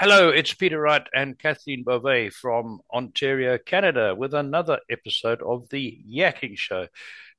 [0.00, 6.02] Hello, it's Peter Wright and Kathleen Beauvais from Ontario, Canada, with another episode of the
[6.12, 6.88] Yakking Show.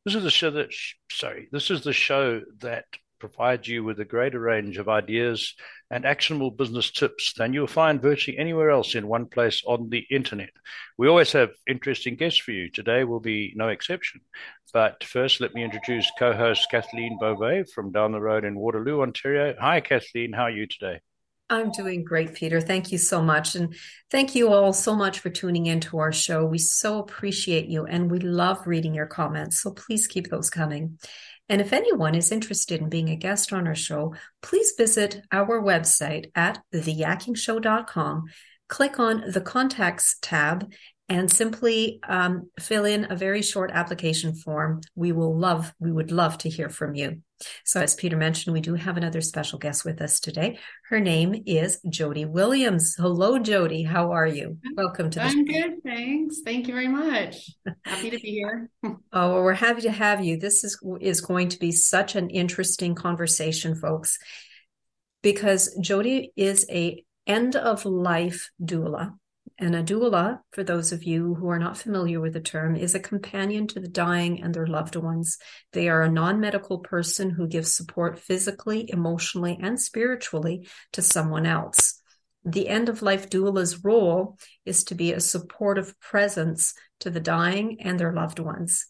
[0.05, 0.73] This is the show that,
[1.11, 2.85] sorry, this is the show that
[3.19, 5.53] provides you with a greater range of ideas
[5.91, 10.05] and actionable business tips than you'll find virtually anywhere else in one place on the
[10.09, 10.51] internet.
[10.97, 12.71] We always have interesting guests for you.
[12.71, 14.21] Today will be no exception.
[14.71, 19.01] But first, let me introduce co host Kathleen Beauvais from down the road in Waterloo,
[19.01, 19.55] Ontario.
[19.59, 20.31] Hi, Kathleen.
[20.31, 21.01] How are you today?
[21.49, 22.59] I'm doing great, Peter.
[22.59, 23.55] Thank you so much.
[23.55, 23.75] And
[24.09, 26.43] thank you all so much for tuning into our show.
[26.43, 29.61] We so appreciate you and we love reading your comments.
[29.61, 30.97] So please keep those coming.
[31.47, 35.61] And if anyone is interested in being a guest on our show, please visit our
[35.61, 38.25] website at theyakkingshow.com.
[38.67, 40.73] Click on the contacts tab
[41.07, 44.81] and simply um, fill in a very short application form.
[44.95, 47.21] We will love, we would love to hear from you.
[47.63, 50.57] So, as Peter mentioned, we do have another special guest with us today.
[50.89, 52.95] Her name is Jodi Williams.
[52.97, 53.83] Hello, Jodi.
[53.83, 54.57] How are you?
[54.75, 55.53] Welcome to the I'm show.
[55.53, 56.41] good, thanks.
[56.43, 57.35] Thank you very much.
[57.83, 58.69] Happy to be here.
[58.83, 60.37] oh, well, we're happy to have you.
[60.37, 64.17] This is is going to be such an interesting conversation, folks,
[65.21, 69.11] because Jodi is a end of life doula
[69.57, 72.93] and a doula, for those of you who are not familiar with the term, is
[72.93, 75.37] a companion to the dying and their loved ones.
[75.71, 81.45] They are a non medical person who gives support physically, emotionally, and spiritually to someone
[81.45, 82.01] else.
[82.43, 87.77] The end of life doula's role is to be a supportive presence to the dying
[87.79, 88.85] and their loved ones.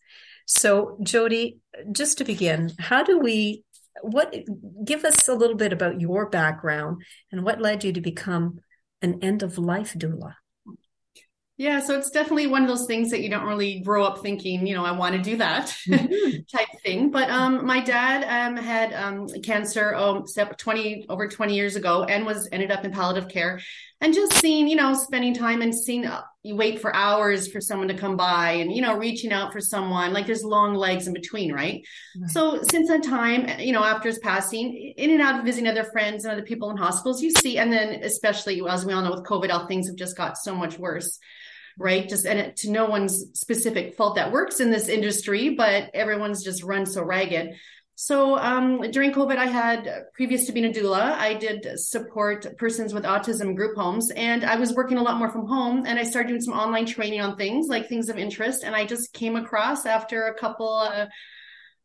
[0.48, 1.60] So, Jodi,
[1.92, 3.64] just to begin, how do we
[4.02, 4.36] what
[4.84, 8.60] give us a little bit about your background and what led you to become
[9.02, 10.34] an end of life doula?
[11.58, 14.68] Yeah, so it's definitely one of those things that you don't really grow up thinking,
[14.68, 16.42] you know, I want to do that mm-hmm.
[16.52, 17.12] type thing.
[17.12, 22.26] But um, my dad um, had um, cancer oh, 20 over 20 years ago and
[22.26, 23.62] was ended up in palliative care.
[24.02, 27.62] And just seeing, you know, spending time and seeing uh, you wait for hours for
[27.62, 31.08] someone to come by and, you know, reaching out for someone like there's long legs
[31.08, 31.86] in between, right?
[32.20, 32.30] right?
[32.30, 35.86] So since that time, you know, after his passing, in and out of visiting other
[35.86, 39.12] friends and other people in hospitals, you see, and then especially as we all know
[39.12, 41.20] with COVID, all things have just got so much worse
[41.78, 42.08] right?
[42.08, 46.44] Just and it, to no one's specific fault that works in this industry, but everyone's
[46.44, 47.56] just run so ragged.
[47.98, 52.94] So um, during COVID, I had previous to being a doula, I did support persons
[52.94, 55.86] with autism group homes, and I was working a lot more from home.
[55.86, 58.66] And I started doing some online training on things like things of interest.
[58.66, 60.76] And I just came across after a couple.
[60.76, 61.06] Uh,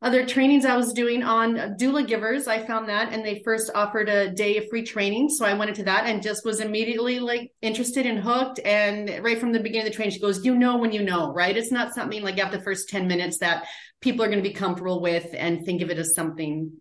[0.03, 2.48] other trainings I was doing on Doulagivers.
[2.48, 5.28] I found that and they first offered a day of free training.
[5.28, 8.60] So I went into that and just was immediately like interested and hooked.
[8.65, 11.34] And right from the beginning of the training, she goes, You know, when you know,
[11.34, 11.54] right?
[11.54, 13.66] It's not something like after the first 10 minutes that
[14.00, 16.72] people are going to be comfortable with and think of it as something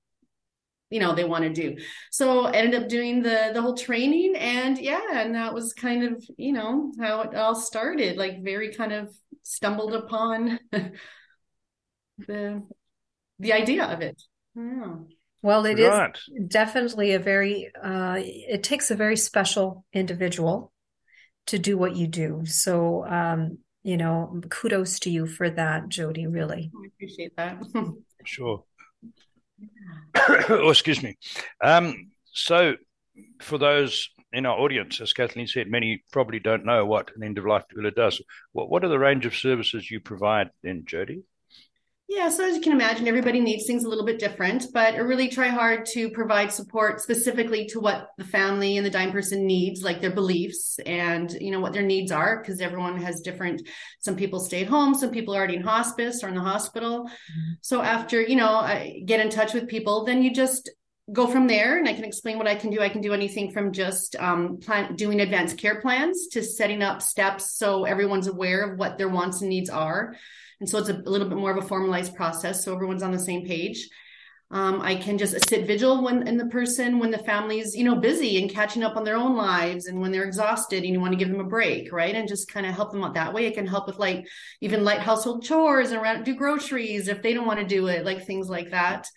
[0.89, 1.77] you know they want to do
[2.11, 6.03] so I ended up doing the the whole training and yeah and that was kind
[6.03, 9.13] of you know how it all started like very kind of
[9.43, 10.59] stumbled upon
[12.17, 12.63] the
[13.39, 14.21] the idea of it.
[14.55, 14.95] Yeah.
[15.41, 16.15] Well, it right.
[16.15, 20.73] is definitely a very, uh, it takes a very special individual
[21.47, 22.41] to do what you do.
[22.45, 26.71] So, um, you know, kudos to you for that, Jodi, really.
[26.75, 27.57] I appreciate that.
[28.25, 28.63] sure.
[30.49, 31.17] oh, excuse me.
[31.63, 32.75] Um, so,
[33.41, 37.37] for those in our audience, as Kathleen said, many probably don't know what an end
[37.37, 38.21] of life doula does.
[38.51, 41.23] What, what are the range of services you provide then, Jodi?
[42.11, 44.97] Yeah, so as you can imagine, everybody needs things a little bit different, but I
[44.97, 49.45] really try hard to provide support specifically to what the family and the dying person
[49.45, 53.61] needs, like their beliefs and you know what their needs are, because everyone has different.
[53.99, 57.03] Some people stay at home, some people are already in hospice or in the hospital.
[57.03, 57.51] Mm-hmm.
[57.61, 60.67] So after you know, I get in touch with people, then you just
[61.11, 63.49] go from there and i can explain what i can do i can do anything
[63.51, 68.61] from just um, plan, doing advanced care plans to setting up steps so everyone's aware
[68.61, 70.13] of what their wants and needs are
[70.59, 72.63] and so it's a, little bit more of a formalized process.
[72.63, 73.87] So everyone's on the same page.
[74.51, 77.95] Um, I can just sit vigil when in the person when the family's you know
[77.95, 81.13] busy and catching up on their own lives and when they're exhausted and you want
[81.13, 82.15] to give them a break, right?
[82.15, 83.45] And just kind of help them out that way.
[83.45, 84.27] It can help with like
[84.59, 88.25] even light household chores and do groceries if they don't want to do it, like
[88.25, 89.07] things like that.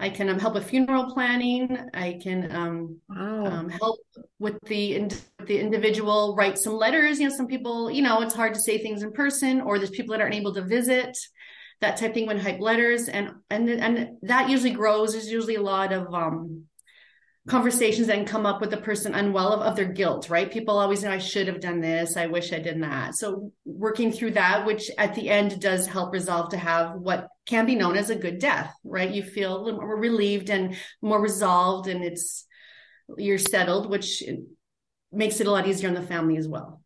[0.00, 1.78] I can um, help with funeral planning.
[1.92, 3.44] I can um, wow.
[3.44, 4.00] um, help
[4.38, 5.10] with the in-
[5.44, 7.20] the individual write some letters.
[7.20, 9.90] You know, some people, you know, it's hard to say things in person, or there's
[9.90, 11.16] people that aren't able to visit.
[11.82, 15.12] That type of thing when type letters, and and and that usually grows.
[15.12, 16.64] There's usually a lot of um,
[17.50, 20.52] conversations that come up with the person unwell of, of their guilt, right?
[20.52, 22.16] People always know I should have done this.
[22.16, 23.16] I wish I did that.
[23.16, 27.66] So working through that, which at the end does help resolve to have what can
[27.66, 29.10] be known as a good death, right?
[29.10, 32.46] You feel a little more relieved and more resolved and it's,
[33.18, 34.22] you're settled, which
[35.10, 36.82] makes it a lot easier on the family as well.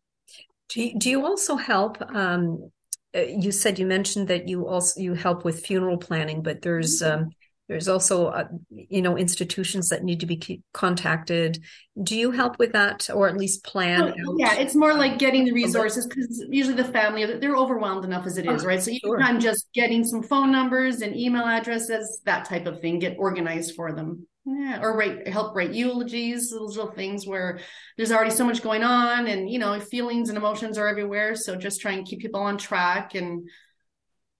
[0.69, 2.01] Do you, do you also help?
[2.01, 2.71] Um,
[3.15, 7.03] uh, you said you mentioned that you also you help with funeral planning, but there's
[7.03, 7.25] mm-hmm.
[7.25, 7.29] um,
[7.67, 11.63] there's also uh, you know institutions that need to be contacted.
[12.01, 14.13] Do you help with that, or at least plan?
[14.27, 18.27] Oh, yeah, it's more like getting the resources because usually the family they're overwhelmed enough
[18.27, 18.81] as it is, oh, right?
[18.81, 19.17] So you sure.
[19.17, 23.75] can just getting some phone numbers and email addresses, that type of thing, get organized
[23.75, 24.27] for them.
[24.45, 27.59] Yeah, or write help write eulogies, those little things where
[27.97, 31.35] there's already so much going on, and you know feelings and emotions are everywhere.
[31.35, 33.15] So just try and keep people on track.
[33.15, 33.49] And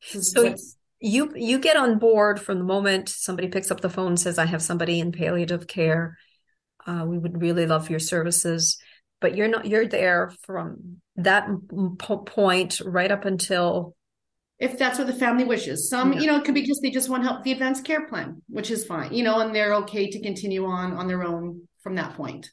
[0.02, 0.56] so
[1.00, 4.38] you you get on board from the moment somebody picks up the phone and says,
[4.38, 6.18] "I have somebody in palliative care.
[6.86, 8.78] Uh, we would really love your services."
[9.22, 11.48] But you're not you're there from that
[12.26, 13.96] point right up until
[14.60, 15.90] if that's what the family wishes.
[15.90, 16.20] Some, yeah.
[16.20, 18.72] you know, it could be just they just want help the advanced care plan, which
[18.72, 22.16] is fine, you know, and they're okay to continue on on their own from that
[22.16, 22.50] point.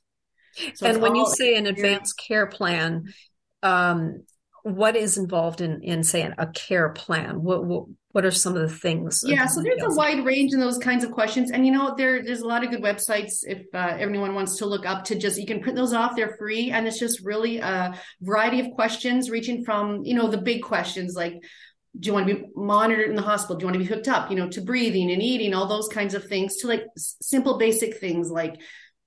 [0.75, 3.13] So and when you say an advanced care plan,
[3.63, 4.25] um,
[4.63, 7.43] what is involved in in saying a care plan?
[7.43, 9.25] What what what are some of the things?
[9.27, 12.23] Yeah, so there's a wide range in those kinds of questions, and you know there
[12.23, 15.39] there's a lot of good websites if uh, anyone wants to look up to just
[15.39, 16.15] you can print those off.
[16.15, 20.39] They're free, and it's just really a variety of questions, reaching from you know the
[20.39, 21.43] big questions like
[21.99, 24.09] do you want to be monitored in the hospital do you want to be hooked
[24.09, 27.59] up you know to breathing and eating all those kinds of things to like simple
[27.59, 28.59] basic things like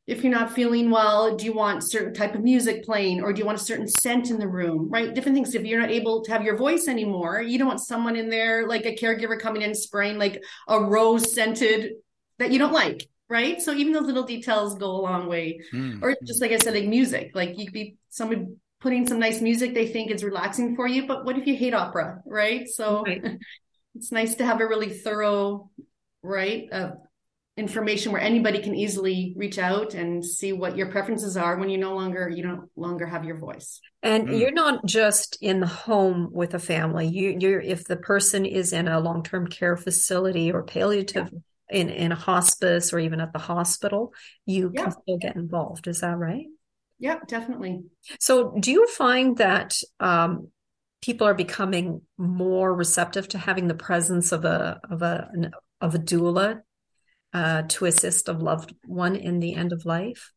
[0.07, 3.39] if you're not feeling well do you want certain type of music playing or do
[3.39, 5.13] you want a certain scent in the room right?
[5.13, 5.55] Different things.
[5.55, 8.67] If you're not able to have your voice anymore you don't want someone in there
[8.67, 11.93] like a caregiver coming in spraying like a rose scented
[12.39, 13.59] that you don't like right?
[13.59, 15.59] So even those little details go a long way.
[15.73, 16.03] Mm.
[16.03, 17.31] or just like i said like music.
[17.33, 18.45] Like you could be somebody
[18.81, 21.73] putting some nice music they think is relaxing for you but what if you hate
[21.73, 22.67] opera right?
[22.67, 23.23] So right.
[23.95, 25.71] it's nice to have a really thorough
[26.21, 26.91] right uh,
[27.57, 31.77] information where anybody can easily reach out and see what your preferences are when you
[31.77, 34.39] no longer you no longer have your voice and mm.
[34.39, 38.73] you're not just in the home with a family you you're if the person is
[38.73, 41.79] in a long-term care facility or palliative yeah.
[41.79, 44.13] in in a hospice or even at the hospital
[44.45, 44.83] you yeah.
[44.83, 46.47] can still get involved is that right
[46.97, 47.83] yeah, definitely.
[48.19, 50.47] So, do you find that um,
[51.01, 55.51] people are becoming more receptive to having the presence of a of a
[55.81, 56.61] of a doula
[57.33, 60.31] uh, to assist a loved one in the end of life?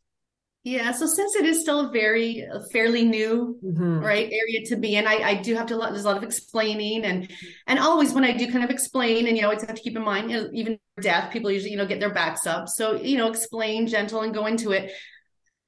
[0.64, 4.00] Yeah, so since it is still a very fairly new mm-hmm.
[4.00, 7.04] right area to be in, I, I do have to there's a lot of explaining
[7.04, 7.30] and
[7.66, 9.96] and always when I do kind of explain and you know always have to keep
[9.96, 13.00] in mind you know, even death people usually you know get their backs up so
[13.00, 14.92] you know explain gentle and go into it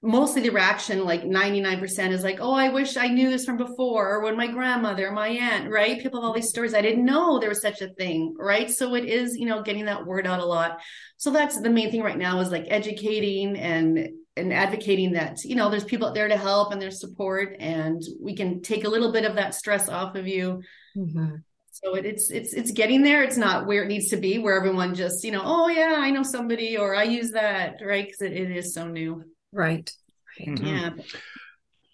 [0.03, 4.09] mostly the reaction like 99% is like oh i wish i knew this from before
[4.09, 6.01] or when my grandmother my aunt right?
[6.01, 6.75] People have all these stories.
[6.75, 8.71] I didn't know there was such a thing right?
[8.71, 10.81] So it is you know getting that word out a lot.
[11.17, 15.57] So that's the main thing right now is like educating and and advocating that you
[15.57, 18.89] know there's people out there to help and there's support and we can take a
[18.89, 20.63] little bit of that stress off of you.
[20.97, 21.37] Mm-hmm.
[21.71, 23.23] so it, it's it's it's getting there.
[23.23, 26.11] It's not where it needs to be where everyone just you know oh yeah i
[26.11, 28.07] know somebody or i use that right?
[28.07, 29.91] Because it, it is so new Right.
[30.39, 30.49] right.
[30.49, 30.67] Mm-hmm.
[30.67, 30.91] Yeah.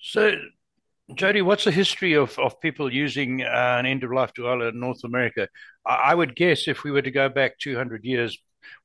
[0.01, 0.37] So,
[1.15, 4.81] Jodi, what's the history of, of people using uh, an end of life doula in
[4.81, 5.49] North America?
[5.87, 8.37] I, I, would guess if we were to go back 200 years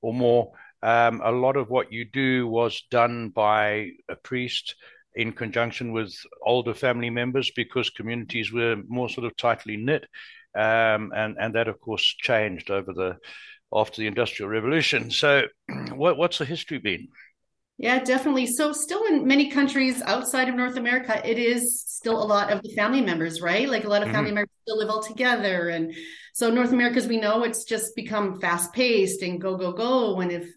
[0.01, 0.51] or more,
[0.83, 4.75] um, a lot of what you do was done by a priest
[5.15, 10.05] in conjunction with older family members because communities were more sort of tightly knit.
[10.55, 13.17] Um, and, and that, of course, changed over the
[13.73, 15.11] after the Industrial Revolution.
[15.11, 15.43] So,
[15.93, 17.07] what, what's the history been?
[17.81, 18.45] Yeah, definitely.
[18.45, 22.61] So, still in many countries outside of North America, it is still a lot of
[22.61, 23.67] the family members, right?
[23.67, 24.17] Like a lot of mm-hmm.
[24.17, 25.69] family members still live all together.
[25.69, 25.91] And
[26.33, 30.19] so, North America, as we know, it's just become fast paced and go, go, go.
[30.19, 30.47] And if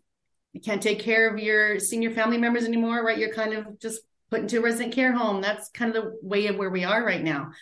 [0.53, 4.03] you can't take care of your senior family members anymore, right, you're kind of just
[4.29, 5.41] put into a resident care home.
[5.41, 7.53] That's kind of the way of where we are right now.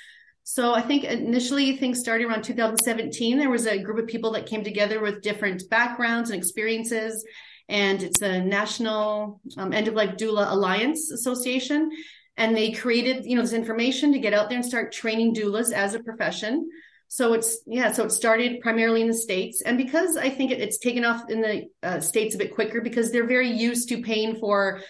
[0.43, 3.39] So I think initially things started around 2017.
[3.39, 7.25] There was a group of people that came together with different backgrounds and experiences
[7.73, 11.91] and it's a national um, end of life doula alliance association.
[12.37, 15.73] And they created you know this information to get out there and start training doulas
[15.73, 16.69] as a profession.
[17.09, 19.63] So it's yeah so it started primarily in the states.
[19.63, 22.81] And because i think it, it's taken off in the uh, states a bit quicker
[22.81, 24.83] because they're very used to paying for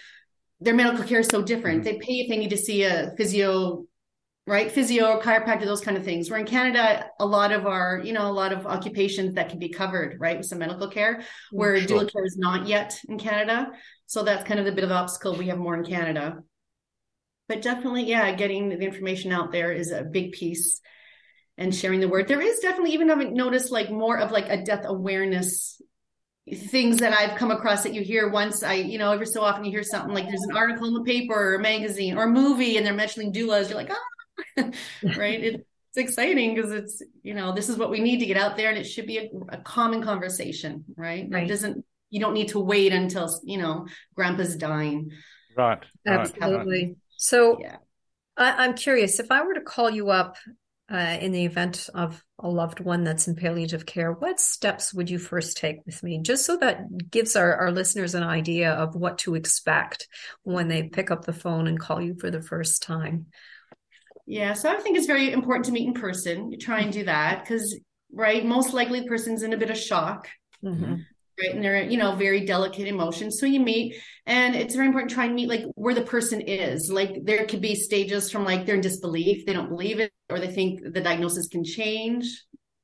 [0.59, 1.83] their medical care is so different.
[1.83, 1.99] Mm-hmm.
[1.99, 3.85] they pay if they need to see a physio
[4.45, 4.71] right?
[4.71, 6.29] Physio, chiropractor, those kind of things.
[6.29, 9.59] Where in Canada, a lot of our, you know, a lot of occupations that can
[9.59, 11.99] be covered, right, with some medical care, mm, where sure.
[11.99, 13.71] doula care is not yet in Canada.
[14.05, 16.43] So that's kind of the bit of obstacle we have more in Canada.
[17.47, 20.81] But definitely, yeah, getting the information out there is a big piece
[21.57, 22.27] and sharing the word.
[22.27, 25.81] There is definitely, even I've noticed like more of like a death awareness
[26.51, 29.63] things that I've come across that you hear once I, you know, every so often
[29.63, 32.29] you hear something like there's an article in the paper or a magazine or a
[32.29, 33.69] movie and they're mentioning doulas.
[33.69, 34.12] You're like, ah,
[34.57, 35.43] right.
[35.43, 38.57] It, it's exciting because it's, you know, this is what we need to get out
[38.57, 41.27] there and it should be a, a common conversation, right?
[41.29, 41.43] right?
[41.43, 45.11] It doesn't, you don't need to wait until, you know, grandpa's dying.
[45.55, 45.83] Right.
[46.07, 46.85] Absolutely.
[46.85, 46.95] Right.
[47.17, 47.77] So yeah.
[48.37, 50.37] I, I'm curious if I were to call you up
[50.91, 55.09] uh, in the event of a loved one that's in palliative care, what steps would
[55.09, 56.19] you first take with me?
[56.21, 60.07] Just so that gives our, our listeners an idea of what to expect
[60.43, 63.27] when they pick up the phone and call you for the first time.
[64.25, 66.51] Yeah, so I think it's very important to meet in person.
[66.51, 67.77] You try and do that because,
[68.11, 70.29] right, most likely the person's in a bit of shock.
[70.63, 70.95] Mm-hmm
[71.39, 75.09] right and they're you know very delicate emotions so you meet and it's very important
[75.09, 78.45] to try and meet like where the person is like there could be stages from
[78.45, 82.25] like they're in disbelief they don't believe it or they think the diagnosis can change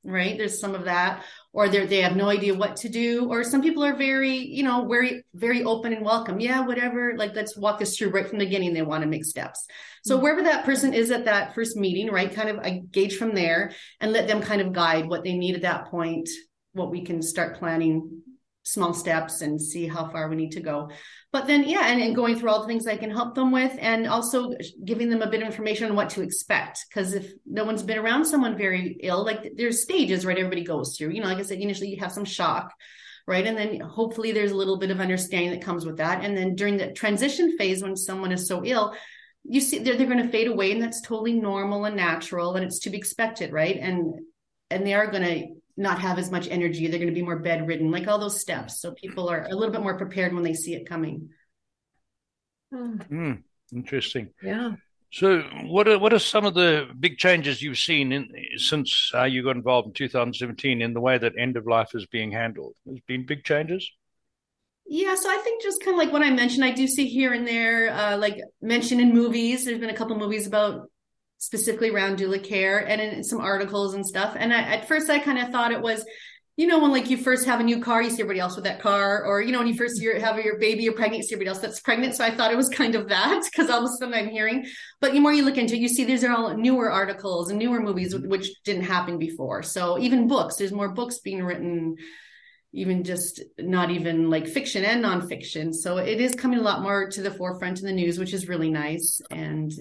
[0.04, 0.36] right?
[0.36, 3.62] There's some of that or they they have no idea what to do or some
[3.62, 6.40] people are very you know very very open and welcome.
[6.40, 8.72] Yeah whatever like let's walk this through right from the beginning.
[8.72, 9.66] They want to make steps.
[10.04, 10.22] So mm-hmm.
[10.22, 13.72] wherever that person is at that first meeting right kind of I gauge from there
[14.00, 16.28] and let them kind of guide what they need at that point
[16.72, 18.22] what we can start planning
[18.62, 20.90] small steps and see how far we need to go.
[21.32, 23.72] But then, yeah, and, and, going through all the things I can help them with,
[23.78, 24.52] and also
[24.84, 26.84] giving them a bit of information on what to expect.
[26.88, 30.36] Because if no one's been around someone very ill, like there's stages, right?
[30.36, 31.10] Everybody goes through.
[31.10, 32.72] You know, like I said, initially you have some shock,
[33.26, 33.46] right?
[33.46, 36.24] And then hopefully there's a little bit of understanding that comes with that.
[36.24, 38.94] And then during the transition phase, when someone is so ill,
[39.44, 42.64] you see they're, they're going to fade away, and that's totally normal and natural, and
[42.64, 43.76] it's to be expected, right?
[43.76, 44.20] And
[44.70, 46.86] and they are going to not have as much energy.
[46.86, 48.80] They're going to be more bedridden, like all those steps.
[48.80, 51.30] So people are a little bit more prepared when they see it coming.
[52.72, 54.30] Mm, interesting.
[54.42, 54.72] Yeah.
[55.12, 59.24] So, what are what are some of the big changes you've seen in since uh,
[59.24, 62.74] you got involved in 2017 in the way that end of life is being handled?
[62.86, 63.90] There's been big changes.
[64.86, 67.32] Yeah, so I think just kind of like what I mentioned, I do see here
[67.32, 69.64] and there, uh, like mentioned in movies.
[69.64, 70.90] There's been a couple movies about
[71.40, 74.36] specifically around doula care and in some articles and stuff.
[74.38, 76.04] And I, at first, I kind of thought it was,
[76.58, 78.66] you know, when like you first have a new car, you see everybody else with
[78.66, 81.34] that car, or you know, when you first have your baby, you're pregnant, you see
[81.34, 82.14] everybody else that's pregnant.
[82.14, 84.66] So I thought it was kind of that because all of a sudden I'm hearing.
[85.00, 87.58] But the more you look into it, you see these are all newer articles and
[87.58, 88.28] newer movies mm-hmm.
[88.28, 89.62] which didn't happen before.
[89.62, 91.96] So even books, there's more books being written
[92.72, 95.74] even just not even like fiction and nonfiction.
[95.74, 98.46] So it is coming a lot more to the forefront in the news, which is
[98.46, 99.20] really nice.
[99.30, 99.72] And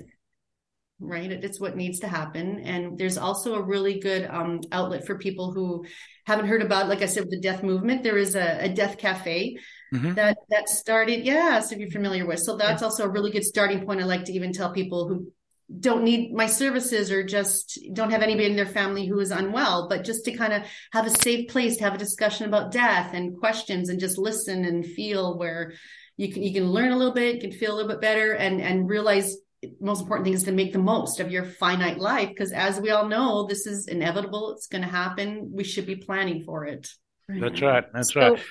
[0.99, 1.31] right?
[1.31, 2.59] It's what needs to happen.
[2.59, 5.85] And there's also a really good um, outlet for people who
[6.25, 8.03] haven't heard about, like I said, the death movement.
[8.03, 9.57] There is a, a death cafe
[9.93, 10.13] mm-hmm.
[10.15, 11.25] that that started.
[11.25, 12.85] Yeah, so if you're familiar with, so that's yeah.
[12.85, 14.01] also a really good starting point.
[14.01, 15.31] I like to even tell people who
[15.79, 19.87] don't need my services or just don't have anybody in their family who is unwell,
[19.87, 23.13] but just to kind of have a safe place to have a discussion about death
[23.13, 25.73] and questions and just listen and feel where
[26.17, 28.33] you can you can learn a little bit, you can feel a little bit better
[28.33, 29.37] and and realize
[29.79, 32.91] most important thing is to make the most of your finite life because as we
[32.91, 34.53] all know this is inevitable.
[34.53, 35.51] It's going to happen.
[35.53, 36.87] We should be planning for it.
[37.27, 37.85] That's right.
[37.93, 38.43] That's so, right.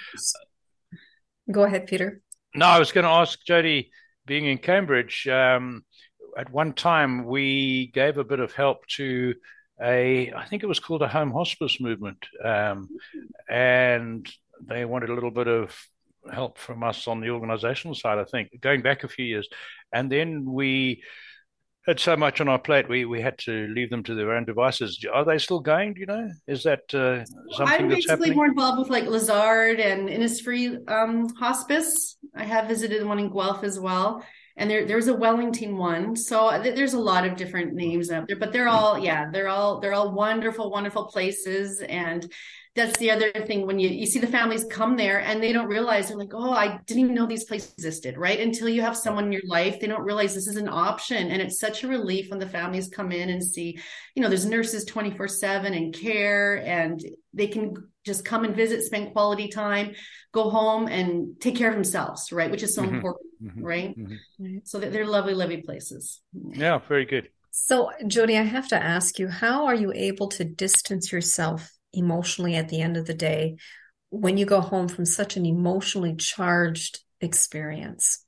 [1.51, 2.21] go ahead peter.
[2.55, 3.91] No i was going to ask jodi
[4.27, 5.85] being in cambridge um,
[6.37, 9.35] at one time we gave a bit of help to
[9.83, 12.89] a i think it was called a home hospice movement um,
[13.49, 14.29] and
[14.67, 15.75] they wanted a little bit of
[16.33, 19.49] help from us on the organizational side, I think, going back a few years.
[19.93, 21.03] And then we
[21.87, 24.45] had so much on our plate, we, we had to leave them to their own
[24.45, 25.03] devices.
[25.11, 25.95] Are they still going?
[25.95, 26.29] Do you know?
[26.47, 27.25] Is that uh,
[27.57, 32.19] something I'm basically more involved with like Lisaard and Innisfree um, Hospice.
[32.37, 34.23] I have visited one in Guelph as well.
[34.59, 36.17] And there, there's a Wellington one.
[36.17, 39.49] So th- there's a lot of different names out there, but they're all, yeah, they're
[39.49, 41.81] all, they're all wonderful, wonderful places.
[41.81, 42.31] And
[42.79, 45.67] that's the other thing when you, you see the families come there and they don't
[45.67, 48.97] realize they're like oh i didn't even know these places existed right until you have
[48.97, 51.89] someone in your life they don't realize this is an option and it's such a
[51.89, 53.79] relief when the families come in and see
[54.15, 57.75] you know there's nurses 24 7 and care and they can
[58.09, 59.95] just come and visit spend quality time
[60.33, 62.97] go home and take care of themselves right which is so mm-hmm.
[62.97, 63.63] important mm-hmm.
[63.63, 64.57] right mm-hmm.
[64.65, 66.21] so they're lovely lovely places
[66.53, 70.45] yeah very good so jodi i have to ask you how are you able to
[70.45, 73.57] distance yourself emotionally at the end of the day
[74.11, 78.25] when you go home from such an emotionally charged experience?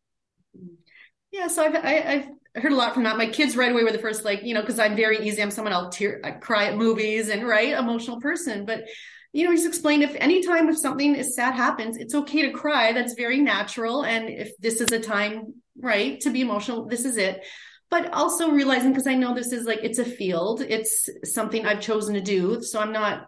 [1.30, 2.10] Yeah, so I've, I, have i
[2.54, 3.16] have heard a lot from that.
[3.16, 5.42] My kids right away were the first, like, you know, because I'm very easy.
[5.42, 8.66] I'm someone I'll tear, I cry at movies and right, emotional person.
[8.66, 8.84] But
[9.32, 12.92] you know, he's explained if anytime if something is sad happens, it's okay to cry.
[12.92, 14.04] That's very natural.
[14.04, 17.44] And if this is a time, right, to be emotional, this is it.
[17.90, 21.80] But also realizing because I know this is like it's a field, it's something I've
[21.80, 22.62] chosen to do.
[22.62, 23.26] So I'm not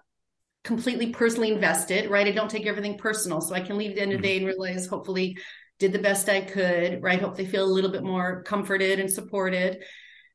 [0.65, 2.27] completely personally invested, right?
[2.27, 3.41] I don't take everything personal.
[3.41, 5.37] So I can leave the end of the day and realize hopefully
[5.79, 7.21] did the best I could, right?
[7.21, 9.83] Hope they feel a little bit more comforted and supported.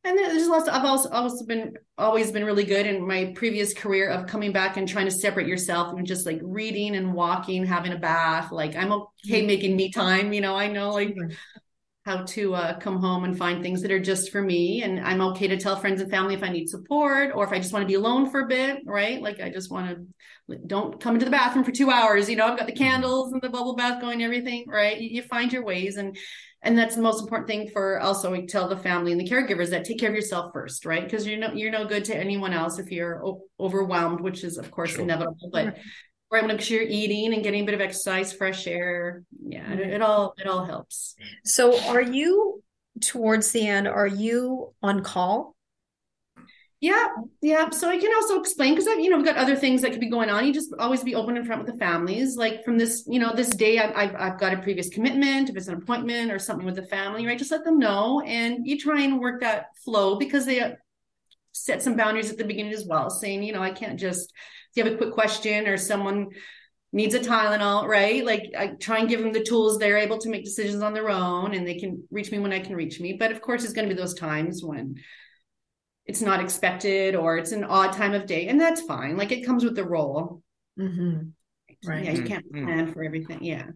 [0.08, 0.70] And there's lots.
[0.70, 4.54] Of, I've also also been always been really good in my previous career of coming
[4.54, 8.54] back and trying to separate yourself and just like reading and walking, having a bath.
[8.54, 10.32] Like I'm okay making me time.
[10.32, 11.14] You know, I know like
[12.06, 14.82] how to uh, come home and find things that are just for me.
[14.82, 17.60] And I'm okay to tell friends and family if I need support or if I
[17.60, 19.22] just want to be alone for a bit, right?
[19.22, 19.90] Like I just want
[20.48, 22.30] to, don't come into the bathroom for two hours.
[22.30, 22.82] You know, I've got the mm-hmm.
[22.82, 24.98] candles and the bubble bath going, everything, right?
[24.98, 25.98] You, you find your ways.
[25.98, 26.16] And,
[26.68, 29.70] and that's the most important thing for also we tell the family and the caregivers
[29.70, 31.04] that take care of yourself first, right?
[31.04, 34.58] Because you're no, you're no good to anyone else if you're o- overwhelmed, which is
[34.58, 35.02] of course sure.
[35.02, 35.78] inevitable, but
[36.30, 39.80] right make sure you're eating and getting a bit of exercise fresh air yeah it,
[39.80, 42.62] it, all it all helps so are you
[43.02, 45.56] towards the end are you on call
[46.80, 47.08] yeah
[47.42, 49.92] yeah so i can also explain because i've you know we've got other things that
[49.92, 52.64] could be going on you just always be open in front with the families like
[52.64, 55.68] from this you know this day I've, I've, I've got a previous commitment if it's
[55.68, 59.02] an appointment or something with the family right just let them know and you try
[59.02, 60.76] and work that flow because they
[61.52, 64.32] set some boundaries at the beginning as well saying you know i can't just
[64.72, 66.28] if you have a quick question or someone
[66.94, 68.26] needs a Tylenol, right?
[68.26, 71.10] Like I try and give them the tools they're able to make decisions on their
[71.10, 73.14] own and they can reach me when I can reach me.
[73.14, 74.96] But of course, it's going to be those times when
[76.08, 79.18] it's not expected or it's an odd time of day, and that's fine.
[79.18, 80.42] Like it comes with the role.
[80.80, 81.30] Mm-hmm.
[81.88, 82.06] Right.
[82.06, 82.66] Yeah, you can't mm-hmm.
[82.66, 83.44] plan for everything.
[83.44, 83.68] Yeah.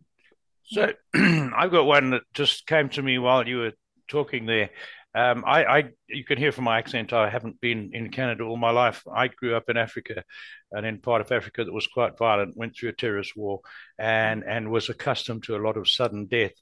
[0.63, 3.73] So I've got one that just came to me while you were
[4.09, 4.69] talking there.
[5.13, 8.55] Um, I, I, you can hear from my accent, I haven't been in Canada all
[8.55, 9.03] my life.
[9.13, 10.23] I grew up in Africa,
[10.71, 13.59] and in part of Africa that was quite violent, went through a terrorist war,
[13.99, 16.53] and and was accustomed to a lot of sudden death.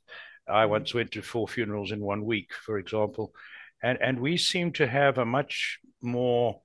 [0.47, 0.71] I mm-hmm.
[0.71, 3.33] once went to four funerals in one week, for example,
[3.83, 6.61] and and we seem to have a much more,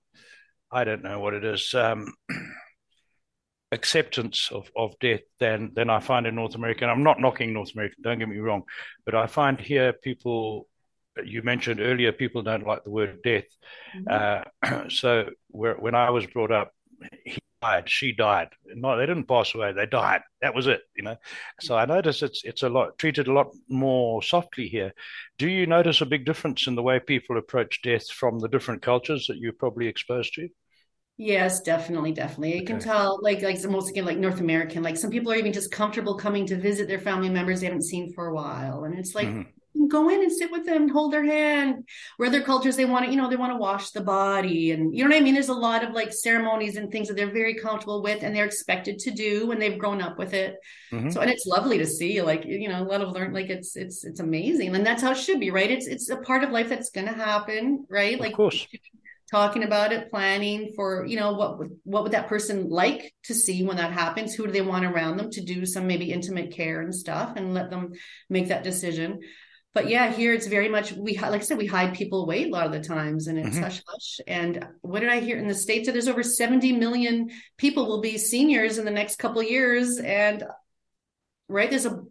[0.70, 1.74] I don't know what it is.
[1.74, 2.12] Um,
[3.72, 6.84] acceptance of, of death than than I find in North America.
[6.84, 8.62] And I'm not knocking North America, don't get me wrong,
[9.04, 10.68] but I find here people
[11.22, 13.44] you mentioned earlier, people don't like the word death.
[13.96, 14.68] Mm-hmm.
[14.72, 16.72] Uh, so when I was brought up,
[17.64, 18.48] died, she died.
[18.74, 20.22] No, they didn't pass away; they died.
[20.42, 21.16] That was it, you know.
[21.60, 24.92] So I notice it's it's a lot treated a lot more softly here.
[25.38, 28.82] Do you notice a big difference in the way people approach death from the different
[28.82, 30.48] cultures that you're probably exposed to?
[31.16, 32.54] Yes, definitely, definitely.
[32.54, 32.66] You okay.
[32.66, 35.70] can tell, like, like most again, like North American, like some people are even just
[35.70, 39.14] comfortable coming to visit their family members they haven't seen for a while, and it's
[39.14, 39.42] like, mm-hmm
[39.88, 41.88] go in and sit with them, hold their hand.
[42.16, 44.70] Where other cultures, they want to, you know, they want to wash the body.
[44.72, 45.34] And you know what I mean?
[45.34, 48.44] There's a lot of like ceremonies and things that they're very comfortable with and they're
[48.44, 50.56] expected to do when they've grown up with it.
[50.92, 51.10] Mm-hmm.
[51.10, 53.76] So, and it's lovely to see, like, you know, a lot of learn, like it's,
[53.76, 54.74] it's, it's amazing.
[54.74, 55.70] And that's how it should be, right?
[55.70, 58.18] It's, it's a part of life that's going to happen, right?
[58.18, 58.66] Like, of course
[59.30, 63.64] talking about it planning for you know what what would that person like to see
[63.64, 66.82] when that happens who do they want around them to do some maybe intimate care
[66.82, 67.92] and stuff and let them
[68.28, 69.20] make that decision
[69.74, 72.48] but yeah, here it's very much we like I said we hide people away a
[72.48, 73.64] lot of the times, and it's mm-hmm.
[73.64, 74.20] hush hush.
[74.26, 75.86] And what did I hear in the states?
[75.86, 80.44] That there's over 70 million people will be seniors in the next couple years, and
[81.48, 82.04] right there's a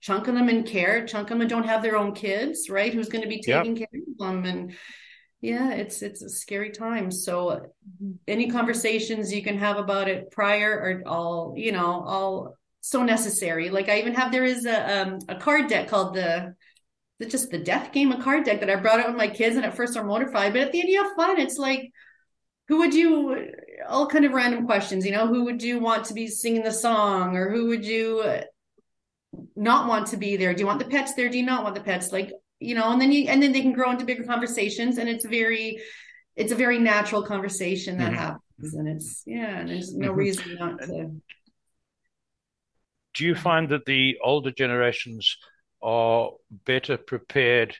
[0.00, 2.94] chunk of them in care, chunk of them don't have their own kids, right?
[2.94, 3.90] Who's going to be taking yep.
[3.90, 4.74] care of them and
[5.40, 7.70] yeah it's it's a scary time so
[8.26, 13.70] any conversations you can have about it prior are all you know all so necessary
[13.70, 16.54] like i even have there is a um, a card deck called the
[17.26, 19.64] just the death game of card deck that I brought out with my kids, and
[19.64, 21.40] at first they're mortified, but at the end you have fun.
[21.40, 21.90] It's like,
[22.68, 23.52] who would you?
[23.88, 25.26] All kind of random questions, you know.
[25.26, 28.22] Who would you want to be singing the song, or who would you
[29.56, 30.54] not want to be there?
[30.54, 31.28] Do you want the pets there?
[31.28, 32.12] Do you not want the pets?
[32.12, 35.08] Like, you know, and then you and then they can grow into bigger conversations, and
[35.08, 35.78] it's very,
[36.36, 38.20] it's a very natural conversation that mm-hmm.
[38.20, 40.18] happens, and it's yeah, and there's no mm-hmm.
[40.18, 41.20] reason not to.
[43.14, 45.36] Do you find that the older generations?
[45.82, 47.76] Are better prepared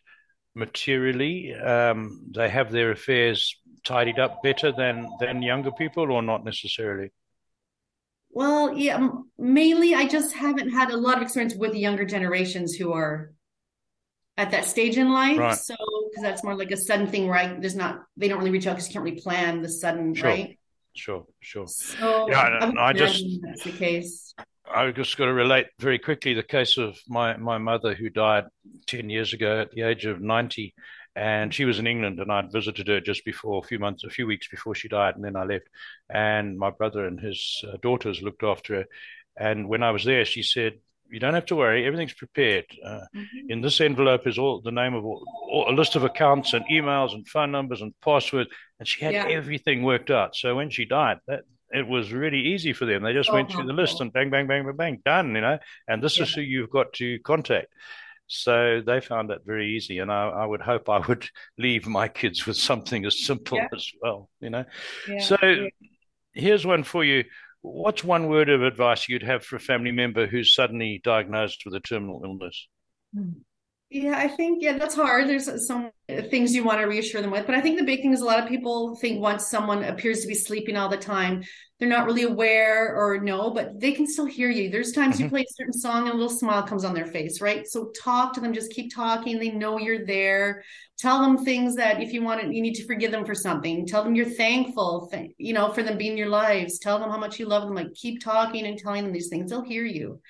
[0.55, 1.55] materially.
[1.55, 7.13] Um, they have their affairs tidied up better than than younger people, or not necessarily.
[8.31, 9.09] Well, yeah,
[9.39, 13.33] mainly I just haven't had a lot of experience with the younger generations who are
[14.37, 15.39] at that stage in life.
[15.39, 15.57] Right.
[15.57, 15.75] So,
[16.11, 17.61] because that's more like a sudden thing, right?
[17.61, 20.29] There's not, they don't really reach out because you can't really plan the sudden, sure.
[20.29, 20.59] right?
[20.95, 21.67] Sure, sure.
[21.67, 22.41] So, yeah,
[22.77, 24.35] I, I just, that's the case.
[24.75, 28.45] I just got to relate very quickly the case of my, my mother who died
[28.87, 30.75] 10 years ago at the age of 90.
[31.17, 34.11] And she was in England, and I'd visited her just before a few months, a
[34.11, 35.67] few weeks before she died, and then I left.
[36.09, 38.85] And my brother and his uh, daughters looked after her.
[39.37, 40.79] And when I was there, she said,
[41.11, 42.67] "You don't have to worry; everything's prepared.
[42.85, 43.51] Uh, mm-hmm.
[43.51, 46.65] In this envelope is all the name of all, all, a list of accounts and
[46.71, 49.27] emails and phone numbers and passwords." And she had yeah.
[49.27, 50.37] everything worked out.
[50.37, 53.03] So when she died, that it was really easy for them.
[53.03, 55.41] They just oh, went through the list and bang, bang, bang, bang, bang, done, you
[55.41, 55.59] know.
[55.87, 56.25] And this yeah.
[56.25, 57.69] is who you've got to contact.
[58.27, 61.27] So they found that very easy, and I, I, would hope I would
[61.59, 63.69] leave my kids with something as simple yeah.
[63.75, 64.65] as well, you know.
[65.09, 65.21] Yeah.
[65.21, 65.69] So
[66.35, 67.25] here's one for you.
[67.63, 71.75] What's one word of advice you'd have for a family member who's suddenly diagnosed with
[71.75, 72.69] a terminal illness?
[73.15, 73.31] Hmm.
[73.91, 75.29] Yeah, I think yeah, that's hard.
[75.29, 78.13] There's some things you want to reassure them with, but I think the big thing
[78.13, 81.43] is a lot of people think once someone appears to be sleeping all the time,
[81.79, 84.69] they're not really aware or know, but they can still hear you.
[84.69, 85.25] There's times mm-hmm.
[85.25, 87.67] you play a certain song and a little smile comes on their face, right?
[87.67, 89.39] So talk to them, just keep talking.
[89.39, 90.65] They know you're there.
[90.99, 93.87] Tell them things that if you want it, you need to forgive them for something.
[93.87, 96.79] Tell them you're thankful, th- you know, for them being in your lives.
[96.79, 97.75] Tell them how much you love them.
[97.75, 99.51] Like keep talking and telling them these things.
[99.51, 100.21] They'll hear you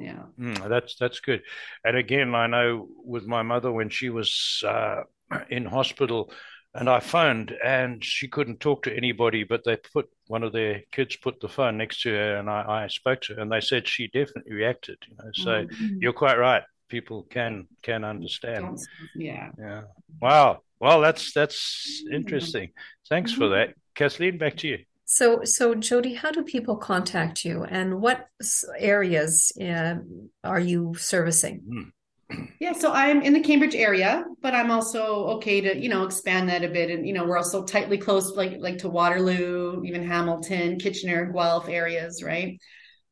[0.00, 0.22] yeah.
[0.38, 1.42] Mm, that's that's good.
[1.84, 5.02] And again i know with my mother when she was uh,
[5.50, 6.32] in hospital
[6.74, 10.82] and i phoned and she couldn't talk to anybody but they put one of their
[10.92, 13.60] kids put the phone next to her and i, I spoke to her and they
[13.60, 15.30] said she definitely reacted you know.
[15.34, 15.98] So mm-hmm.
[16.00, 16.62] you're quite right.
[16.88, 18.78] People can can understand.
[19.16, 19.50] Yeah.
[19.58, 19.82] Yeah.
[20.20, 20.60] Wow.
[20.78, 22.70] Well that's that's interesting.
[23.08, 23.40] Thanks mm-hmm.
[23.40, 23.74] for that.
[23.94, 28.26] Kathleen back to you so, so Jodi, how do people contact you, and what
[28.76, 29.94] areas uh,
[30.42, 31.60] are you servicing?
[31.68, 31.82] Hmm.
[32.58, 36.48] Yeah, so I'm in the Cambridge area, but I'm also okay to you know expand
[36.48, 40.04] that a bit, and you know we're also tightly close, like like to Waterloo, even
[40.04, 42.58] Hamilton, Kitchener, Guelph areas, right?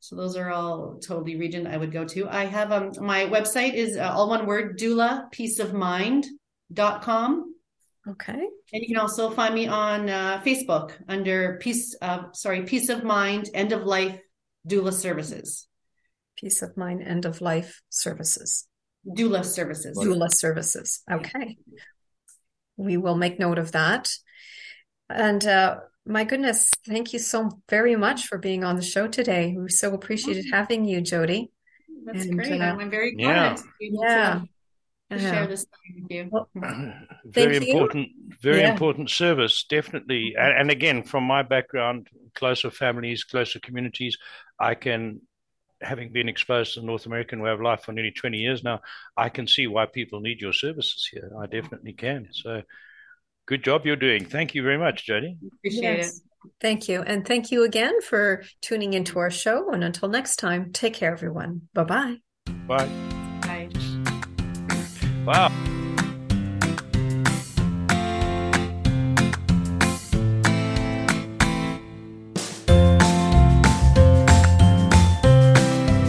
[0.01, 2.29] So those are all totally region I would go to.
[2.29, 6.27] I have um my website is uh, all one word doula peace of mind
[6.73, 7.54] dot com
[8.07, 8.33] Okay.
[8.33, 13.03] And you can also find me on uh, Facebook under peace, uh, sorry, peace of
[13.03, 14.19] mind, end of life
[14.69, 15.67] doula services.
[16.37, 18.67] Peace of mind, end of life services.
[19.07, 19.97] Doula services.
[19.97, 21.03] Doula services.
[21.11, 21.57] Okay.
[22.77, 24.11] We will make note of that.
[25.09, 29.55] And uh, my goodness, thank you so very much for being on the show today.
[29.57, 31.53] We so appreciated having you, Jodi.
[32.05, 32.61] That's and, great.
[32.61, 33.61] Uh, I'm very glad.
[33.81, 34.03] Yeah.
[34.03, 34.41] yeah
[35.19, 35.35] to uh-huh.
[35.35, 36.29] share this with you.
[36.31, 36.49] Well,
[37.25, 38.09] very important,
[38.41, 38.73] very yeah.
[38.73, 40.35] important service, definitely.
[40.39, 44.17] And, and, again, from my background, closer families, closer communities,
[44.59, 45.21] I can,
[45.81, 48.81] having been exposed to the North American way of life for nearly 20 years now,
[49.17, 51.31] I can see why people need your services here.
[51.41, 52.29] I definitely can.
[52.33, 52.63] So
[53.47, 54.25] good job you're doing.
[54.25, 55.37] Thank you very much, Jodi.
[55.59, 56.17] Appreciate yes.
[56.19, 56.23] it.
[56.61, 57.03] Thank you.
[57.03, 59.71] And thank you again for tuning into our show.
[59.71, 61.63] And until next time, take care, everyone.
[61.73, 62.17] Bye-bye.
[62.67, 62.87] Bye.
[62.87, 63.24] Bye.
[65.27, 65.74] Wow.